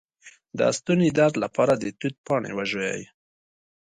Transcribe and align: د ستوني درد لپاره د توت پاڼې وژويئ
د 0.57 0.59
ستوني 0.77 1.09
درد 1.17 1.35
لپاره 1.43 1.73
د 1.75 1.83
توت 1.99 2.15
پاڼې 2.25 2.51
وژويئ 2.57 3.03